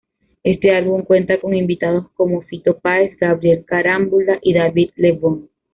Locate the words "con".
1.39-1.53